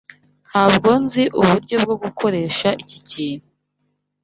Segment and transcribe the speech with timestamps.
[0.49, 3.47] Ntabwo nzi uburyo bwo gukoresha iki kintu.